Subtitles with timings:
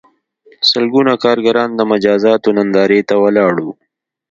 [0.69, 3.73] سلګونه کارګران د مجازاتو نندارې ته ولاړ وو